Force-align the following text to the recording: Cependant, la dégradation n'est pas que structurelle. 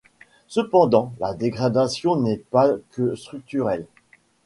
Cependant, 0.47 1.13
la 1.19 1.35
dégradation 1.35 2.15
n'est 2.19 2.37
pas 2.49 2.71
que 2.93 3.13
structurelle. 3.15 3.85